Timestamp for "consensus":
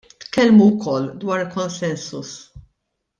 1.55-2.31